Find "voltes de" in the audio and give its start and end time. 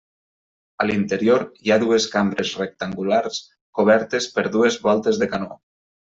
4.89-5.31